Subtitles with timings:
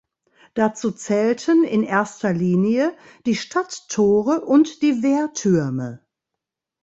[0.55, 6.03] Dazu zählten in erster Linie die Stadttore und die Wehrtürme.